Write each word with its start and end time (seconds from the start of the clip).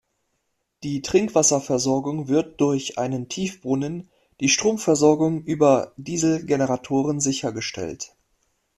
Die 0.81 1.03
Trinkwasserversorgung 1.03 2.27
wird 2.27 2.59
durch 2.59 2.97
einen 2.97 3.29
Tiefbrunnen, 3.29 4.09
die 4.39 4.49
Stromversorgung 4.49 5.43
über 5.43 5.93
Dieselgeneratoren 5.95 7.19
sichergestellt. 7.19 8.15